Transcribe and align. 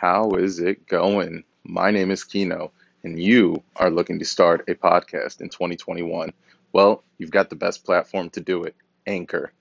How 0.00 0.30
is 0.30 0.60
it 0.60 0.86
going? 0.86 1.44
My 1.62 1.90
name 1.90 2.10
is 2.10 2.24
Kino, 2.24 2.72
and 3.04 3.22
you 3.22 3.62
are 3.76 3.90
looking 3.90 4.18
to 4.20 4.24
start 4.24 4.64
a 4.66 4.74
podcast 4.74 5.42
in 5.42 5.50
2021. 5.50 6.32
Well, 6.72 7.04
you've 7.18 7.30
got 7.30 7.50
the 7.50 7.56
best 7.56 7.84
platform 7.84 8.30
to 8.30 8.40
do 8.40 8.64
it 8.64 8.74
Anchor. 9.06 9.52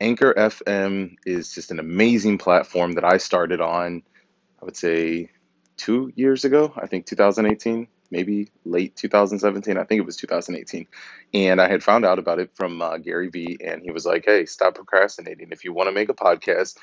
Anchor 0.00 0.34
FM 0.34 1.16
is 1.26 1.52
just 1.52 1.72
an 1.72 1.80
amazing 1.80 2.38
platform 2.38 2.92
that 2.92 3.02
I 3.02 3.16
started 3.16 3.60
on, 3.60 4.04
I 4.60 4.64
would 4.64 4.76
say, 4.76 5.30
two 5.76 6.12
years 6.14 6.44
ago. 6.44 6.72
I 6.76 6.86
think 6.86 7.06
2018, 7.06 7.88
maybe 8.12 8.50
late 8.64 8.94
2017. 8.94 9.76
I 9.76 9.82
think 9.82 9.98
it 9.98 10.06
was 10.06 10.16
2018. 10.16 10.86
And 11.34 11.60
I 11.60 11.68
had 11.68 11.82
found 11.82 12.04
out 12.04 12.20
about 12.20 12.38
it 12.38 12.52
from 12.54 12.80
uh, 12.80 12.98
Gary 12.98 13.30
Vee, 13.30 13.58
and 13.60 13.82
he 13.82 13.90
was 13.90 14.06
like, 14.06 14.26
hey, 14.26 14.46
stop 14.46 14.76
procrastinating. 14.76 15.48
If 15.50 15.64
you 15.64 15.72
want 15.72 15.88
to 15.88 15.92
make 15.92 16.08
a 16.08 16.14
podcast, 16.14 16.76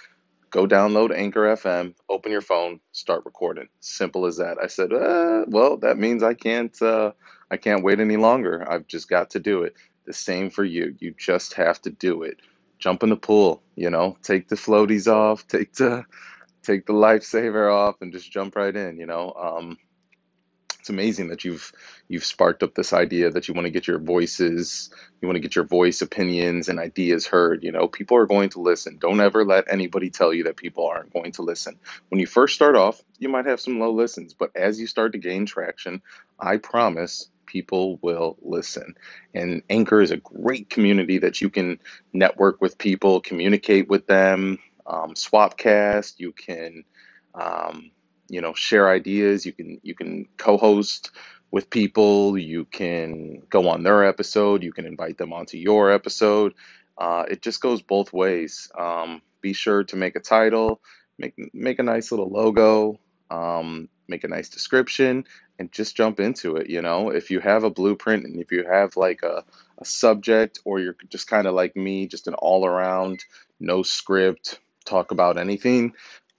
go 0.49 0.67
download 0.67 1.15
Anchor 1.15 1.55
FM, 1.55 1.93
open 2.09 2.31
your 2.31 2.41
phone, 2.41 2.79
start 2.91 3.23
recording. 3.25 3.67
Simple 3.79 4.25
as 4.25 4.37
that. 4.37 4.57
I 4.61 4.67
said, 4.67 4.93
uh, 4.93 5.45
well, 5.47 5.77
that 5.77 5.97
means 5.97 6.23
I 6.23 6.33
can't, 6.33 6.79
uh, 6.81 7.11
I 7.51 7.57
can't 7.57 7.83
wait 7.83 7.99
any 7.99 8.17
longer. 8.17 8.65
I've 8.69 8.87
just 8.87 9.09
got 9.09 9.31
to 9.31 9.39
do 9.39 9.63
it. 9.63 9.75
The 10.05 10.13
same 10.13 10.49
for 10.49 10.63
you. 10.63 10.95
You 10.99 11.13
just 11.17 11.53
have 11.53 11.81
to 11.83 11.89
do 11.89 12.23
it. 12.23 12.37
Jump 12.79 13.03
in 13.03 13.09
the 13.09 13.17
pool, 13.17 13.61
you 13.75 13.89
know, 13.89 14.17
take 14.21 14.47
the 14.47 14.55
floaties 14.55 15.11
off, 15.11 15.47
take 15.47 15.73
the, 15.73 16.05
take 16.63 16.85
the 16.85 16.93
lifesaver 16.93 17.71
off, 17.71 18.01
and 18.01 18.13
just 18.13 18.31
jump 18.31 18.55
right 18.55 18.75
in. 18.75 18.97
You 18.97 19.05
know, 19.05 19.33
um, 19.33 19.77
it's 20.79 20.89
amazing 20.89 21.27
that 21.27 21.43
you've 21.43 21.71
you've 22.07 22.23
sparked 22.23 22.63
up 22.63 22.73
this 22.73 22.93
idea 22.93 23.29
that 23.29 23.47
you 23.47 23.53
want 23.53 23.65
to 23.65 23.71
get 23.71 23.87
your 23.87 23.99
voices, 23.99 24.89
you 25.21 25.27
want 25.27 25.35
to 25.35 25.41
get 25.41 25.55
your 25.55 25.65
voice 25.65 26.01
opinions 26.01 26.69
and 26.69 26.79
ideas 26.79 27.27
heard. 27.27 27.63
You 27.63 27.71
know, 27.71 27.87
people 27.87 28.17
are 28.17 28.25
going 28.25 28.49
to 28.51 28.61
listen. 28.61 28.97
Don't 28.97 29.19
ever 29.19 29.43
let 29.43 29.71
anybody 29.71 30.09
tell 30.09 30.33
you 30.33 30.45
that 30.45 30.57
people 30.57 30.87
aren't 30.87 31.13
going 31.13 31.33
to 31.33 31.41
listen. 31.41 31.77
When 32.09 32.19
you 32.19 32.27
first 32.27 32.55
start 32.55 32.75
off, 32.75 33.01
you 33.17 33.29
might 33.29 33.45
have 33.45 33.59
some 33.59 33.79
low 33.79 33.91
listens, 33.91 34.33
but 34.33 34.51
as 34.55 34.79
you 34.79 34.87
start 34.87 35.11
to 35.11 35.17
gain 35.17 35.45
traction, 35.45 36.01
I 36.39 36.57
promise 36.57 37.29
people 37.45 37.99
will 38.01 38.37
listen. 38.41 38.95
And 39.33 39.63
Anchor 39.69 40.01
is 40.01 40.11
a 40.11 40.17
great 40.17 40.69
community 40.69 41.17
that 41.17 41.41
you 41.41 41.49
can 41.49 41.79
network 42.13 42.61
with 42.61 42.77
people, 42.77 43.19
communicate 43.21 43.89
with 43.89 44.07
them, 44.07 44.59
um, 44.85 45.13
Swapcast. 45.15 46.15
You 46.19 46.31
can 46.31 46.83
um, 47.33 47.91
you 48.29 48.41
know 48.41 48.53
share 48.53 48.89
ideas. 48.89 49.45
You 49.45 49.53
can 49.53 49.79
you 49.83 49.95
can 49.95 50.27
co-host 50.37 51.11
with 51.51 51.69
people. 51.69 52.37
You 52.37 52.65
can 52.65 53.41
go 53.49 53.69
on 53.69 53.83
their 53.83 54.05
episode. 54.05 54.63
You 54.63 54.71
can 54.71 54.85
invite 54.85 55.17
them 55.17 55.33
onto 55.33 55.57
your 55.57 55.91
episode. 55.91 56.53
Uh, 56.97 57.25
it 57.29 57.41
just 57.41 57.61
goes 57.61 57.81
both 57.81 58.13
ways. 58.13 58.69
Um, 58.77 59.21
be 59.41 59.53
sure 59.53 59.83
to 59.85 59.95
make 59.95 60.15
a 60.15 60.19
title 60.19 60.81
make 61.19 61.53
make 61.53 61.79
a 61.79 61.83
nice 61.83 62.11
little 62.11 62.29
logo 62.29 62.99
um, 63.29 63.89
make 64.07 64.23
a 64.23 64.27
nice 64.27 64.49
description 64.49 65.25
and 65.59 65.71
just 65.71 65.95
jump 65.95 66.19
into 66.19 66.55
it 66.55 66.69
you 66.69 66.81
know? 66.81 67.09
If 67.09 67.29
you 67.29 67.39
have 67.41 67.63
a 67.63 67.69
blueprint 67.69 68.25
and 68.25 68.41
if 68.41 68.51
you 68.51 68.63
have 68.63 68.97
like 68.97 69.21
a, 69.21 69.43
a 69.77 69.85
subject 69.85 70.59
or 70.65 70.79
you're 70.79 70.95
just 71.09 71.27
kind 71.27 71.45
of 71.45 71.53
like 71.53 71.75
me 71.75 72.07
just 72.07 72.27
an 72.27 72.33
all 72.33 72.65
around 72.65 73.23
no 73.59 73.83
script 73.83 74.59
talk 74.85 75.11
about 75.11 75.37
anything 75.37 75.93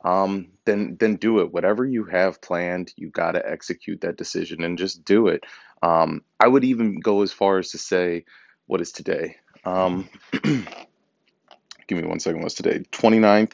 um, 0.04 0.48
then 0.64 0.96
then 0.98 1.16
do 1.16 1.40
it. 1.40 1.52
Whatever 1.52 1.84
you 1.84 2.04
have 2.04 2.40
planned, 2.40 2.92
you 2.96 3.10
got 3.10 3.32
to 3.32 3.48
execute 3.48 4.02
that 4.02 4.16
decision 4.16 4.62
and 4.62 4.78
just 4.78 5.04
do 5.04 5.28
it. 5.28 5.44
Um, 5.82 6.22
I 6.38 6.48
would 6.48 6.64
even 6.64 7.00
go 7.00 7.22
as 7.22 7.32
far 7.32 7.58
as 7.58 7.70
to 7.70 7.78
say, 7.78 8.24
what 8.66 8.80
is 8.80 8.92
today? 8.92 9.36
Um, 9.64 10.08
give 10.32 11.98
me 11.98 12.04
one 12.04 12.20
second. 12.20 12.42
What's 12.42 12.54
today? 12.54 12.84
29th. 12.92 13.52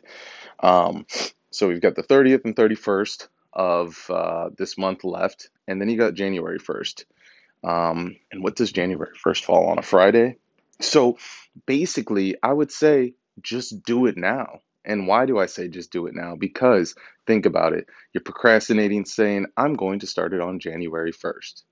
Um, 0.61 1.06
so 1.50 1.69
we've 1.69 1.80
got 1.80 1.94
the 1.94 2.03
30th 2.03 2.44
and 2.44 2.55
31st 2.55 3.28
of 3.53 4.10
uh, 4.10 4.50
this 4.56 4.77
month 4.77 5.05
left, 5.05 5.48
and 5.66 5.81
then 5.81 5.88
you 5.88 5.97
got 5.97 6.14
January 6.14 6.58
1st. 6.58 7.05
Um, 7.64 8.16
and 8.31 8.42
what 8.42 8.55
does 8.56 8.70
January 8.70 9.12
1st 9.25 9.44
fall 9.44 9.69
on? 9.69 9.78
A 9.78 9.83
Friday? 9.83 10.37
So 10.81 11.16
basically, 11.65 12.37
I 12.42 12.53
would 12.53 12.71
say 12.71 13.15
just 13.41 13.82
do 13.82 14.06
it 14.06 14.16
now. 14.16 14.60
And 14.86 15.06
why 15.06 15.26
do 15.26 15.38
I 15.38 15.47
say 15.47 15.69
just 15.69 15.92
do 15.92 16.06
it 16.06 16.14
now? 16.14 16.36
Because 16.36 16.94
think 17.26 17.44
about 17.44 17.72
it. 17.72 17.86
You're 18.12 18.22
procrastinating 18.22 19.04
saying, 19.04 19.47
I'm 19.56 19.74
going 19.74 19.98
to 20.00 20.06
start 20.06 20.32
it 20.32 20.41
on 20.41 20.60
January 20.60 21.12
1st. 21.12 21.62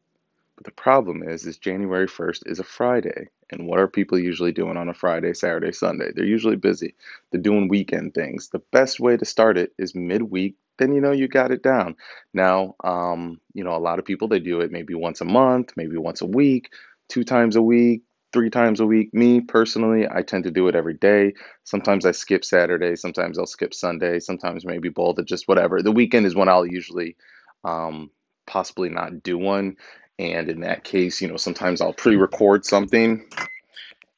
But 0.56 0.64
the 0.64 0.72
problem 0.72 1.22
is, 1.22 1.46
is 1.46 1.58
January 1.58 2.06
1st 2.06 2.42
is 2.46 2.58
a 2.60 2.64
Friday. 2.64 3.28
And 3.50 3.66
what 3.66 3.80
are 3.80 3.88
people 3.88 4.18
usually 4.18 4.52
doing 4.52 4.76
on 4.76 4.88
a 4.88 4.94
Friday, 4.94 5.32
Saturday, 5.32 5.72
Sunday? 5.72 6.10
They're 6.14 6.24
usually 6.24 6.56
busy. 6.56 6.94
They're 7.30 7.40
doing 7.40 7.68
weekend 7.68 8.14
things. 8.14 8.48
The 8.48 8.62
best 8.72 9.00
way 9.00 9.16
to 9.16 9.24
start 9.24 9.58
it 9.58 9.72
is 9.78 9.94
midweek. 9.94 10.56
Then 10.78 10.92
you 10.92 11.00
know 11.00 11.12
you 11.12 11.28
got 11.28 11.50
it 11.50 11.62
down. 11.62 11.96
Now, 12.32 12.74
um, 12.82 13.40
you 13.52 13.64
know, 13.64 13.76
a 13.76 13.78
lot 13.78 13.98
of 13.98 14.04
people 14.04 14.28
they 14.28 14.40
do 14.40 14.60
it 14.60 14.72
maybe 14.72 14.94
once 14.94 15.20
a 15.20 15.24
month, 15.24 15.72
maybe 15.76 15.96
once 15.96 16.20
a 16.20 16.26
week, 16.26 16.72
two 17.08 17.24
times 17.24 17.56
a 17.56 17.62
week, 17.62 18.02
three 18.34 18.50
times 18.50 18.80
a 18.80 18.86
week. 18.86 19.14
Me 19.14 19.40
personally, 19.40 20.06
I 20.06 20.20
tend 20.22 20.44
to 20.44 20.50
do 20.50 20.68
it 20.68 20.74
every 20.74 20.94
day. 20.94 21.32
Sometimes 21.62 22.04
I 22.04 22.10
skip 22.10 22.44
Saturday, 22.44 22.96
sometimes 22.96 23.38
I'll 23.38 23.46
skip 23.46 23.72
Sunday, 23.72 24.18
sometimes 24.18 24.66
maybe 24.66 24.90
both, 24.90 25.18
or 25.18 25.22
just 25.22 25.48
whatever. 25.48 25.80
The 25.80 25.92
weekend 25.92 26.26
is 26.26 26.34
when 26.34 26.48
I'll 26.48 26.66
usually 26.66 27.16
um, 27.64 28.10
possibly 28.46 28.90
not 28.90 29.22
do 29.22 29.38
one. 29.38 29.76
And 30.18 30.48
in 30.48 30.60
that 30.60 30.84
case, 30.84 31.22
you 31.22 31.28
know, 31.28 31.36
sometimes 31.36 31.80
I'll 31.80 31.92
pre-record 31.92 32.64
something, 32.64 33.26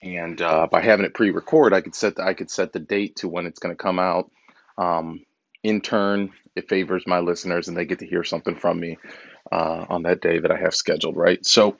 and 0.02 0.40
uh, 0.42 0.66
by 0.70 0.82
having 0.82 1.06
it 1.06 1.14
pre-record, 1.14 1.72
I 1.72 1.80
could 1.80 1.94
set 1.94 2.16
the, 2.16 2.24
I 2.24 2.34
could 2.34 2.50
set 2.50 2.72
the 2.72 2.80
date 2.80 3.16
to 3.16 3.28
when 3.28 3.46
it's 3.46 3.60
going 3.60 3.74
to 3.74 3.82
come 3.82 3.98
out. 3.98 4.30
Um, 4.76 5.24
in 5.62 5.80
turn, 5.80 6.32
it 6.54 6.68
favors 6.68 7.06
my 7.06 7.20
listeners, 7.20 7.68
and 7.68 7.76
they 7.76 7.86
get 7.86 8.00
to 8.00 8.06
hear 8.06 8.24
something 8.24 8.56
from 8.56 8.78
me 8.78 8.98
uh, 9.50 9.86
on 9.88 10.02
that 10.02 10.20
day 10.20 10.38
that 10.38 10.50
I 10.50 10.58
have 10.58 10.74
scheduled. 10.74 11.16
Right. 11.16 11.44
So 11.46 11.76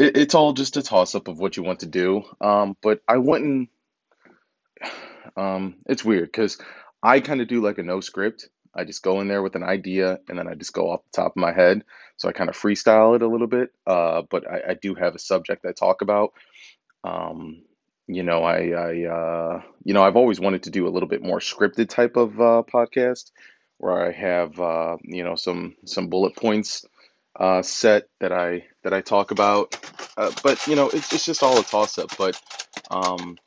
it, 0.00 0.16
it's 0.16 0.34
all 0.34 0.52
just 0.52 0.76
a 0.76 0.82
toss 0.82 1.14
up 1.14 1.28
of 1.28 1.38
what 1.38 1.56
you 1.56 1.62
want 1.62 1.80
to 1.80 1.86
do. 1.86 2.22
Um, 2.40 2.76
but 2.82 3.00
I 3.06 3.18
wouldn't. 3.18 3.68
Um, 5.36 5.76
it's 5.86 6.04
weird 6.04 6.26
because 6.26 6.58
I 7.02 7.20
kind 7.20 7.40
of 7.40 7.48
do 7.48 7.60
like 7.60 7.78
a 7.78 7.82
no 7.82 8.00
script. 8.00 8.48
I 8.74 8.84
just 8.84 9.02
go 9.02 9.20
in 9.20 9.28
there 9.28 9.42
with 9.42 9.56
an 9.56 9.62
idea 9.62 10.18
and 10.28 10.38
then 10.38 10.48
I 10.48 10.54
just 10.54 10.72
go 10.72 10.90
off 10.90 11.02
the 11.12 11.22
top 11.22 11.32
of 11.32 11.40
my 11.40 11.52
head. 11.52 11.84
So 12.16 12.28
I 12.28 12.32
kind 12.32 12.48
of 12.48 12.56
freestyle 12.56 13.16
it 13.16 13.22
a 13.22 13.28
little 13.28 13.46
bit. 13.46 13.70
Uh, 13.86 14.22
but 14.30 14.48
I, 14.50 14.70
I 14.70 14.74
do 14.74 14.94
have 14.94 15.14
a 15.14 15.18
subject 15.18 15.64
I 15.66 15.72
talk 15.72 16.02
about. 16.02 16.32
Um, 17.04 17.62
you 18.06 18.22
know, 18.22 18.42
I, 18.42 18.70
I 18.70 19.04
uh, 19.06 19.62
you 19.84 19.94
know, 19.94 20.02
I've 20.02 20.16
always 20.16 20.40
wanted 20.40 20.64
to 20.64 20.70
do 20.70 20.86
a 20.86 20.90
little 20.90 21.08
bit 21.08 21.22
more 21.22 21.38
scripted 21.38 21.88
type 21.88 22.16
of 22.16 22.40
uh, 22.40 22.62
podcast 22.72 23.30
where 23.78 24.06
I 24.06 24.12
have, 24.12 24.60
uh, 24.60 24.96
you 25.02 25.24
know, 25.24 25.36
some 25.36 25.76
some 25.84 26.08
bullet 26.08 26.36
points 26.36 26.84
uh, 27.38 27.62
set 27.62 28.08
that 28.20 28.32
I 28.32 28.64
that 28.82 28.94
I 28.94 29.00
talk 29.00 29.30
about. 29.30 29.76
Uh, 30.16 30.32
but 30.42 30.66
you 30.66 30.76
know, 30.76 30.88
it's 30.88 31.12
it's 31.12 31.24
just 31.24 31.42
all 31.42 31.58
a 31.58 31.62
toss 31.62 31.98
up. 31.98 32.16
But 32.16 32.40
um, 32.90 33.38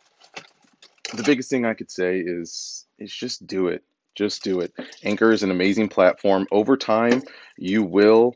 the 1.14 1.24
biggest 1.24 1.50
thing 1.50 1.66
I 1.66 1.74
could 1.74 1.92
say 1.92 2.20
is 2.20 2.86
is 3.00 3.14
just 3.14 3.46
do 3.46 3.68
it. 3.68 3.84
Just 4.16 4.44
do 4.44 4.62
it. 4.62 4.74
Anchor 5.04 5.32
is 5.32 5.44
an 5.44 5.52
amazing 5.52 5.90
platform. 5.90 6.48
Over 6.52 6.78
time, 6.78 7.24
you 7.58 7.84
will. 7.84 8.36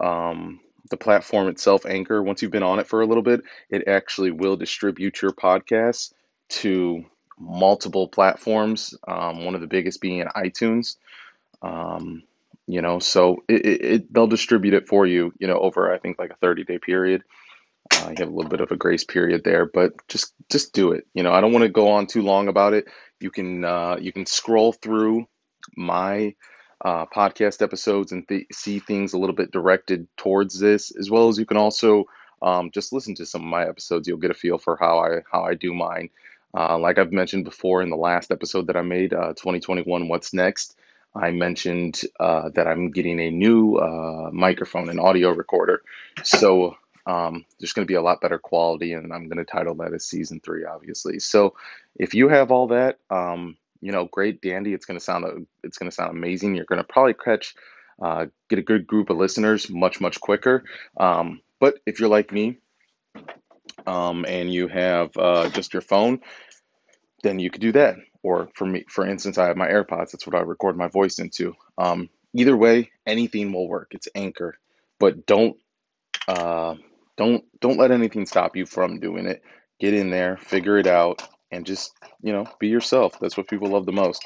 Um, 0.00 0.60
the 0.88 0.96
platform 0.96 1.48
itself, 1.48 1.86
Anchor, 1.86 2.22
once 2.22 2.42
you've 2.42 2.50
been 2.50 2.62
on 2.62 2.78
it 2.78 2.86
for 2.86 3.00
a 3.00 3.06
little 3.06 3.22
bit, 3.22 3.42
it 3.68 3.86
actually 3.86 4.30
will 4.30 4.56
distribute 4.56 5.22
your 5.22 5.32
podcast 5.32 6.12
to 6.48 7.04
multiple 7.38 8.08
platforms. 8.08 8.94
Um, 9.06 9.44
one 9.44 9.54
of 9.54 9.60
the 9.60 9.66
biggest 9.66 10.00
being 10.00 10.24
iTunes. 10.36 10.96
Um, 11.62 12.24
you 12.66 12.82
know 12.82 12.98
so 12.98 13.42
it, 13.48 13.66
it, 13.66 13.84
it, 13.84 14.12
they'll 14.12 14.26
distribute 14.26 14.74
it 14.74 14.88
for 14.88 15.06
you 15.06 15.32
you 15.38 15.46
know 15.46 15.58
over 15.58 15.92
i 15.92 15.98
think 15.98 16.18
like 16.18 16.30
a 16.30 16.36
30 16.36 16.64
day 16.64 16.78
period. 16.78 17.22
Uh, 17.92 18.10
you 18.10 18.16
have 18.18 18.28
a 18.28 18.36
little 18.36 18.50
bit 18.50 18.60
of 18.60 18.70
a 18.70 18.76
grace 18.76 19.04
period 19.04 19.42
there 19.42 19.66
but 19.66 19.92
just 20.08 20.34
just 20.50 20.72
do 20.72 20.92
it. 20.92 21.06
You 21.14 21.22
know 21.22 21.32
i 21.32 21.40
don't 21.40 21.52
want 21.52 21.64
to 21.64 21.68
go 21.68 21.92
on 21.92 22.06
too 22.06 22.22
long 22.22 22.48
about 22.48 22.72
it. 22.74 22.86
You 23.20 23.30
can 23.30 23.64
uh, 23.64 23.96
you 24.00 24.12
can 24.12 24.26
scroll 24.26 24.72
through 24.72 25.26
my 25.76 26.34
uh, 26.84 27.06
podcast 27.06 27.62
episodes 27.62 28.12
and 28.12 28.26
th- 28.28 28.46
see 28.52 28.78
things 28.78 29.12
a 29.12 29.18
little 29.18 29.34
bit 29.34 29.50
directed 29.50 30.06
towards 30.16 30.58
this 30.58 30.96
as 30.96 31.10
well 31.10 31.28
as 31.28 31.38
you 31.38 31.44
can 31.44 31.56
also 31.58 32.04
um, 32.42 32.70
just 32.72 32.92
listen 32.92 33.14
to 33.16 33.26
some 33.26 33.42
of 33.42 33.48
my 33.48 33.68
episodes. 33.68 34.08
You'll 34.08 34.18
get 34.18 34.30
a 34.30 34.34
feel 34.34 34.58
for 34.58 34.76
how 34.76 35.00
i 35.00 35.20
how 35.30 35.42
i 35.44 35.54
do 35.54 35.74
mine. 35.74 36.10
Uh, 36.54 36.78
like 36.78 36.98
i've 36.98 37.12
mentioned 37.12 37.44
before 37.44 37.82
in 37.82 37.90
the 37.90 37.96
last 37.96 38.30
episode 38.30 38.66
that 38.66 38.76
i 38.76 38.82
made 38.82 39.12
uh, 39.14 39.34
2021 39.34 40.08
what's 40.08 40.34
next 40.34 40.76
I 41.14 41.30
mentioned 41.30 42.00
uh, 42.18 42.50
that 42.54 42.66
I'm 42.66 42.90
getting 42.90 43.20
a 43.20 43.30
new 43.30 43.76
uh, 43.76 44.30
microphone, 44.32 44.88
and 44.88 45.00
audio 45.00 45.30
recorder. 45.30 45.82
So 46.22 46.76
um, 47.06 47.44
there's 47.58 47.72
going 47.72 47.86
to 47.86 47.90
be 47.90 47.96
a 47.96 48.02
lot 48.02 48.20
better 48.20 48.38
quality, 48.38 48.92
and 48.92 49.12
I'm 49.12 49.28
going 49.28 49.44
to 49.44 49.44
title 49.44 49.74
that 49.76 49.92
as 49.92 50.06
season 50.06 50.40
three, 50.40 50.64
obviously. 50.64 51.18
So 51.18 51.54
if 51.96 52.14
you 52.14 52.28
have 52.28 52.50
all 52.50 52.68
that, 52.68 52.98
um, 53.10 53.56
you 53.80 53.92
know, 53.92 54.06
great, 54.06 54.42
dandy. 54.42 54.74
It's 54.74 54.86
going 54.86 54.98
to 54.98 55.04
sound 55.04 55.46
it's 55.64 55.78
going 55.78 55.90
to 55.90 55.94
sound 55.94 56.10
amazing. 56.10 56.54
You're 56.54 56.66
going 56.66 56.80
to 56.80 56.84
probably 56.84 57.14
catch 57.14 57.54
uh, 58.00 58.26
get 58.48 58.58
a 58.58 58.62
good 58.62 58.86
group 58.86 59.10
of 59.10 59.16
listeners 59.16 59.68
much 59.70 60.00
much 60.00 60.20
quicker. 60.20 60.64
Um, 60.96 61.40
but 61.58 61.78
if 61.86 61.98
you're 61.98 62.08
like 62.08 62.32
me, 62.32 62.58
um, 63.86 64.24
and 64.28 64.52
you 64.52 64.68
have 64.68 65.16
uh, 65.16 65.48
just 65.50 65.72
your 65.72 65.82
phone, 65.82 66.20
then 67.22 67.38
you 67.38 67.50
could 67.50 67.60
do 67.60 67.72
that. 67.72 67.96
Or 68.22 68.50
for 68.54 68.66
me, 68.66 68.84
for 68.88 69.06
instance, 69.06 69.38
I 69.38 69.46
have 69.46 69.56
my 69.56 69.68
AirPods. 69.68 70.10
That's 70.10 70.26
what 70.26 70.36
I 70.36 70.40
record 70.40 70.76
my 70.76 70.88
voice 70.88 71.18
into. 71.18 71.54
Um, 71.78 72.10
either 72.34 72.56
way, 72.56 72.90
anything 73.06 73.52
will 73.52 73.68
work. 73.68 73.88
It's 73.92 74.08
Anchor, 74.14 74.56
but 74.98 75.26
don't 75.26 75.56
uh, 76.28 76.74
don't 77.16 77.44
don't 77.60 77.78
let 77.78 77.90
anything 77.90 78.26
stop 78.26 78.56
you 78.56 78.66
from 78.66 79.00
doing 79.00 79.26
it. 79.26 79.42
Get 79.78 79.94
in 79.94 80.10
there, 80.10 80.36
figure 80.36 80.76
it 80.78 80.86
out, 80.86 81.26
and 81.50 81.64
just 81.64 81.92
you 82.22 82.32
know 82.32 82.46
be 82.58 82.68
yourself. 82.68 83.18
That's 83.18 83.36
what 83.36 83.48
people 83.48 83.68
love 83.68 83.86
the 83.86 83.92
most, 83.92 84.22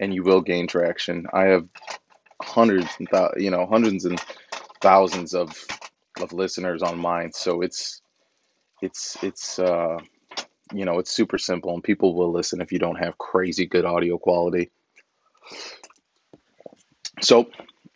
and 0.00 0.14
you 0.14 0.22
will 0.22 0.40
gain 0.40 0.66
traction. 0.66 1.26
I 1.32 1.44
have 1.44 1.68
hundreds 2.42 2.88
and 2.98 3.08
you 3.36 3.50
know 3.50 3.66
hundreds 3.66 4.04
and 4.06 4.20
thousands 4.80 5.34
of 5.34 5.52
of 6.20 6.32
listeners 6.32 6.82
on 6.82 6.98
mine, 6.98 7.32
so 7.32 7.60
it's 7.60 8.00
it's 8.80 9.16
it's 9.22 9.58
uh, 9.58 9.98
you 10.72 10.84
know 10.84 10.98
it's 10.98 11.10
super 11.10 11.38
simple, 11.38 11.74
and 11.74 11.82
people 11.82 12.14
will 12.14 12.32
listen 12.32 12.60
if 12.60 12.72
you 12.72 12.78
don't 12.78 12.98
have 12.98 13.18
crazy 13.18 13.66
good 13.66 13.84
audio 13.84 14.18
quality. 14.18 14.70
So 17.20 17.50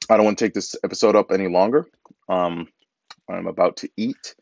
I 0.09 0.17
don't 0.17 0.25
want 0.25 0.39
to 0.39 0.45
take 0.45 0.55
this 0.55 0.77
episode 0.85 1.17
up 1.17 1.33
any 1.33 1.49
longer. 1.49 1.87
Um, 2.29 2.69
I'm 3.29 3.47
about 3.47 3.79
to 3.79 3.91
eat, 3.97 4.35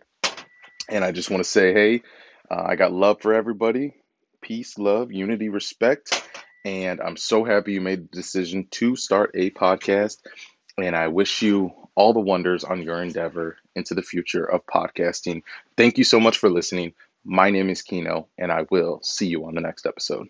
and 0.88 1.04
I 1.04 1.12
just 1.12 1.30
want 1.30 1.42
to 1.42 1.48
say, 1.48 1.72
hey, 1.72 2.02
uh, 2.50 2.62
I 2.66 2.76
got 2.76 2.92
love 2.92 3.20
for 3.20 3.34
everybody. 3.34 3.94
Peace, 4.40 4.78
love, 4.78 5.12
unity, 5.12 5.48
respect. 5.48 6.22
And 6.64 7.00
I'm 7.00 7.16
so 7.16 7.44
happy 7.44 7.74
you 7.74 7.80
made 7.80 8.10
the 8.10 8.16
decision 8.16 8.66
to 8.72 8.96
start 8.96 9.30
a 9.34 9.50
podcast. 9.50 10.18
And 10.78 10.94
I 10.94 11.08
wish 11.08 11.42
you 11.42 11.72
all 11.94 12.12
the 12.12 12.20
wonders 12.20 12.64
on 12.64 12.82
your 12.82 13.02
endeavor 13.02 13.56
into 13.74 13.94
the 13.94 14.02
future 14.02 14.44
of 14.44 14.66
podcasting. 14.66 15.42
Thank 15.76 15.96
you 15.96 16.04
so 16.04 16.20
much 16.20 16.38
for 16.38 16.50
listening. 16.50 16.92
My 17.28 17.50
name 17.50 17.70
is 17.70 17.82
Kino, 17.82 18.28
and 18.38 18.52
I 18.52 18.66
will 18.70 19.00
see 19.02 19.26
you 19.26 19.46
on 19.46 19.56
the 19.56 19.60
next 19.60 19.84
episode. 19.84 20.28